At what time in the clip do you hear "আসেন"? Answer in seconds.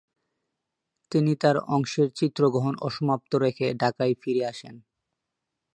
4.45-4.75